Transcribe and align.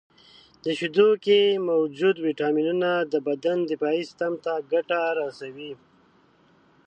•د 0.63 0.65
شیدو 0.77 1.09
کې 1.25 1.39
موجودې 1.69 2.21
ویټامینونه 2.27 2.89
د 3.11 3.13
بدن 3.27 3.57
دفاعي 3.71 4.01
سیستم 4.07 4.33
ته 4.43 4.53
ګټه 4.73 4.99
رسوي. 5.19 5.71